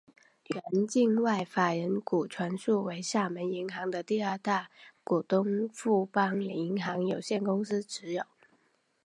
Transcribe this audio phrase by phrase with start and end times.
[0.47, 4.71] 原境外法人股全数为厦门银行的第二大
[5.03, 8.23] 股东富邦银行有限公司持有。